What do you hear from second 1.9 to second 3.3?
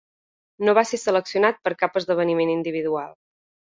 esdeveniment individual.